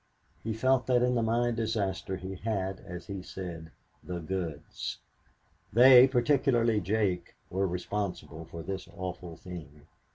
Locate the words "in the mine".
1.03-1.53